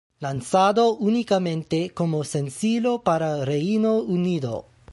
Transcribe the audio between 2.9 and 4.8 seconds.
para Reino Unido.